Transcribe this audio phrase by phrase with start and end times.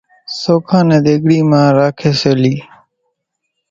[0.39, 2.57] سوکان نين ۮيڳري مان راکي سي لئي